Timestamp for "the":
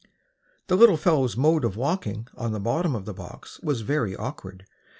0.65-0.75, 2.53-2.59, 3.05-3.13